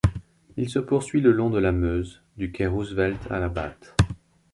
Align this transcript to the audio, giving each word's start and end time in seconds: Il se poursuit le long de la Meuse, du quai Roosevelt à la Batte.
Il 0.57 0.67
se 0.67 0.79
poursuit 0.79 1.21
le 1.21 1.31
long 1.31 1.51
de 1.51 1.59
la 1.59 1.71
Meuse, 1.71 2.23
du 2.35 2.51
quai 2.51 2.65
Roosevelt 2.65 3.19
à 3.29 3.37
la 3.39 3.49
Batte. 3.49 3.95